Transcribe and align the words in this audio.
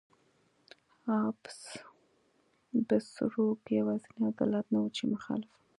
هابسبورګ 1.07 3.61
یوازینی 3.79 4.29
دولت 4.39 4.65
نه 4.73 4.79
و 4.81 4.93
چې 4.95 5.03
مخالف 5.13 5.51
و. 5.55 5.57